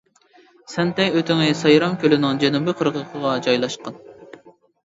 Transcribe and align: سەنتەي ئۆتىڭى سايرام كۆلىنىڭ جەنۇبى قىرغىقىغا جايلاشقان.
سەنتەي 0.75 1.11
ئۆتىڭى 1.19 1.49
سايرام 1.59 1.93
كۆلىنىڭ 2.05 2.39
جەنۇبى 2.45 2.75
قىرغىقىغا 2.81 3.35
جايلاشقان. 3.49 4.01